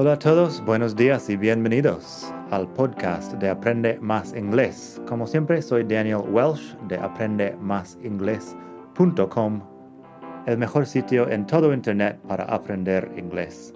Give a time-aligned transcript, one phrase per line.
[0.00, 5.02] Hola a todos, buenos días y bienvenidos al podcast de Aprende Más Inglés.
[5.08, 9.60] Como siempre, soy Daniel Welsh de aprendemásinglés.com,
[10.46, 13.74] el mejor sitio en todo Internet para aprender inglés.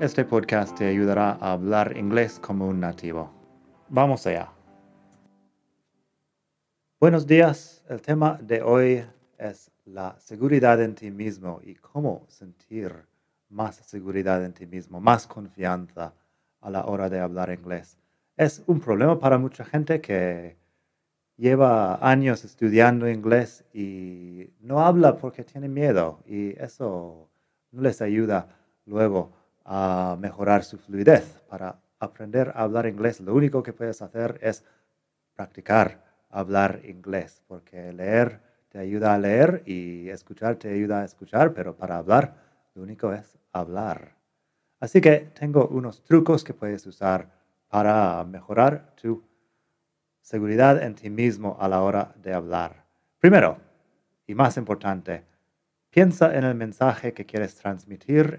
[0.00, 3.30] Este podcast te ayudará a hablar inglés como un nativo.
[3.90, 4.50] Vamos allá.
[6.98, 9.04] Buenos días, el tema de hoy
[9.36, 13.04] es la seguridad en ti mismo y cómo sentir
[13.50, 16.14] más seguridad en ti mismo, más confianza
[16.60, 17.98] a la hora de hablar inglés.
[18.36, 20.56] Es un problema para mucha gente que
[21.36, 27.30] lleva años estudiando inglés y no habla porque tiene miedo y eso
[27.70, 28.48] no les ayuda
[28.86, 29.32] luego
[29.64, 31.42] a mejorar su fluidez.
[31.48, 34.64] Para aprender a hablar inglés, lo único que puedes hacer es
[35.34, 41.54] practicar hablar inglés, porque leer te ayuda a leer y escuchar te ayuda a escuchar,
[41.54, 42.47] pero para hablar
[42.78, 44.16] lo único es hablar.
[44.78, 47.28] Así que tengo unos trucos que puedes usar
[47.66, 49.24] para mejorar tu
[50.20, 52.84] seguridad en ti mismo a la hora de hablar.
[53.18, 53.58] Primero,
[54.28, 55.24] y más importante,
[55.90, 58.38] piensa en el mensaje que quieres transmitir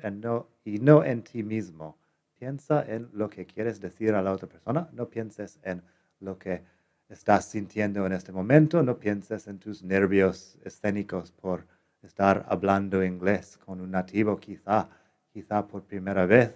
[0.63, 1.97] y no en ti mismo.
[2.37, 5.83] Piensa en lo que quieres decir a la otra persona, no pienses en
[6.21, 6.63] lo que
[7.09, 11.67] estás sintiendo en este momento, no pienses en tus nervios escénicos por
[12.01, 14.89] estar hablando inglés con un nativo quizá
[15.31, 16.53] quizá por primera vez,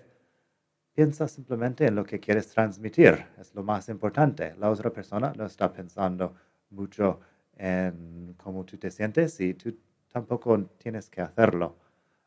[0.93, 3.25] piensa simplemente en lo que quieres transmitir.
[3.39, 4.55] Es lo más importante.
[4.57, 6.35] La otra persona no está pensando
[6.71, 7.19] mucho
[7.55, 9.77] en cómo tú te sientes y tú
[10.11, 11.77] tampoco tienes que hacerlo.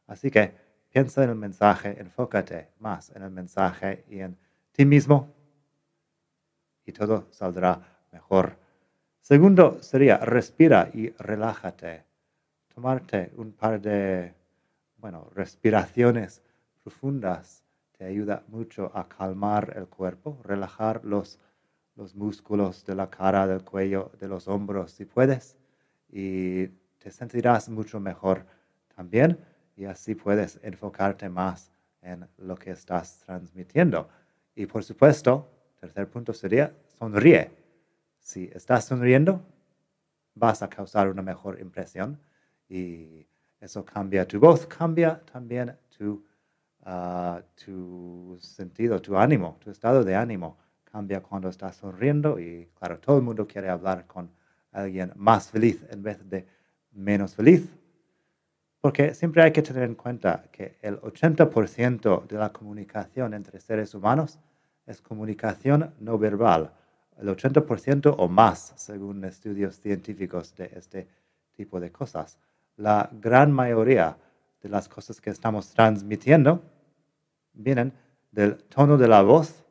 [0.07, 0.55] Así que
[0.89, 4.37] piensa en el mensaje, enfócate más en el mensaje y en
[4.73, 5.35] ti mismo
[6.87, 7.81] y todo saldrá
[8.13, 8.57] mejor.
[9.21, 12.06] Segundo sería respira y relájate.
[12.77, 14.35] Tomarte un par de
[14.99, 16.43] bueno, respiraciones
[16.83, 17.65] profundas
[17.97, 21.39] te ayuda mucho a calmar el cuerpo, relajar los,
[21.95, 25.57] los músculos de la cara, del cuello, de los hombros si puedes
[26.11, 26.67] y
[26.99, 28.45] te sentirás mucho mejor
[28.95, 29.43] también
[29.75, 31.73] y así puedes enfocarte más
[32.03, 34.07] en lo que estás transmitiendo.
[34.55, 35.49] Y por supuesto,
[35.81, 37.51] tercer punto sería sonríe.
[38.21, 39.41] Si estás sonriendo,
[40.35, 42.21] vas a causar una mejor impresión
[42.69, 43.27] y
[43.61, 46.25] eso cambia tu voz, cambia también tu,
[46.85, 50.59] ah, tu sentido, tu ánimo, tu estado de ánimo.
[50.85, 54.31] Cambia cuando estás sonriendo y claro, todo el mundo quiere hablar con
[54.73, 56.47] alguien más feliz en vez de
[56.93, 57.69] menos feliz.
[58.81, 63.95] Porque siempre hay que tener en cuenta que el 80% de la comunicación entre seres
[63.95, 64.39] humanos
[64.87, 66.73] es comunicación no verbal.
[67.19, 71.09] El 80% o más, según estudios científicos de este
[71.53, 72.39] tipo de cosas
[72.77, 74.17] la gran mayoría
[74.61, 76.63] de las cosas que estamos transmitiendo
[77.53, 77.93] vienen
[78.31, 79.65] del tono de la voz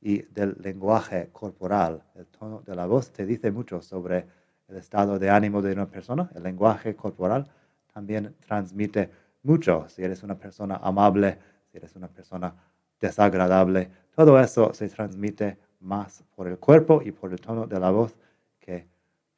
[0.00, 2.04] y del lenguaje corporal.
[2.14, 4.26] El tono de la voz te dice mucho sobre
[4.68, 6.30] el estado de ánimo de una persona.
[6.34, 7.48] El lenguaje corporal
[7.92, 9.10] también transmite
[9.42, 9.86] mucho.
[9.88, 11.38] Si eres una persona amable,
[11.70, 12.54] si eres una persona
[13.00, 17.90] desagradable, todo eso se transmite más por el cuerpo y por el tono de la
[17.90, 18.16] voz
[18.58, 18.86] que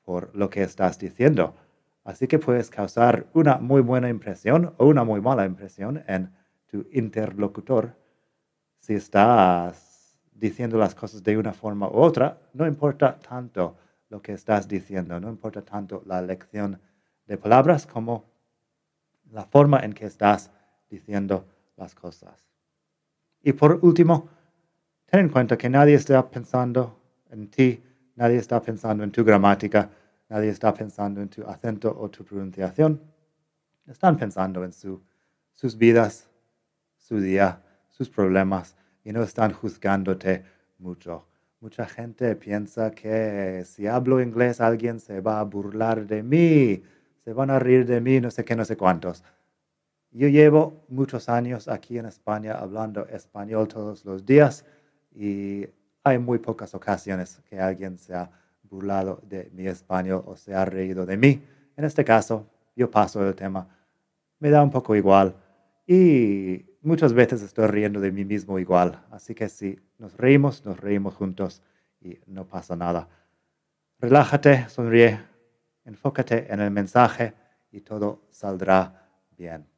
[0.02, 1.54] por lo que estás diciendo.
[2.08, 6.32] Así que puedes causar una muy buena impresión o una muy mala impresión en
[6.64, 7.94] tu interlocutor.
[8.78, 13.76] Si estás diciendo las cosas de una forma u otra, no importa tanto
[14.08, 16.80] lo que estás diciendo, no importa tanto la elección
[17.26, 18.24] de palabras como
[19.30, 20.50] la forma en que estás
[20.88, 21.44] diciendo
[21.76, 22.42] las cosas.
[23.42, 24.30] Y por último,
[25.04, 29.90] ten en cuenta que nadie está pensando en ti, nadie está pensando en tu gramática,
[30.28, 33.00] Nadie está pensando en tu acento o tu pronunciación.
[33.86, 36.28] Están pensando en sus vidas,
[36.96, 40.44] su día, sus problemas y no están juzgándote
[40.78, 41.26] mucho.
[41.60, 46.82] Mucha gente piensa que si hablo inglés alguien se va a burlar de mí,
[47.24, 49.24] se van a reír de mí, no sé qué, no sé cuántos.
[50.10, 54.64] Yo llevo muchos años aquí en España hablando español todos los días
[55.14, 55.66] y
[56.04, 58.30] hay muy pocas ocasiones que alguien sea
[58.68, 61.42] burlado de mi español o se ha reído de mí.
[61.76, 63.68] En este caso, yo paso el tema.
[64.38, 65.34] Me da un poco igual.
[65.86, 69.04] Y muchas veces estoy riendo de mí mismo igual.
[69.10, 71.62] Así que si nos reímos, nos reímos juntos
[72.00, 73.08] y no pasa nada.
[73.98, 75.18] Relájate, sonríe,
[75.84, 77.34] enfócate en el mensaje
[77.72, 79.77] y todo saldrá bien.